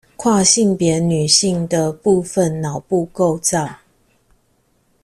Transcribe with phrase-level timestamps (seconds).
[0.15, 3.81] 跨性別女性的部分腦部構造